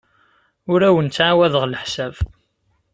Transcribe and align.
Ur 0.71 0.81
awen-ttɛawadeɣ 0.87 1.63
leḥsab. 1.67 2.15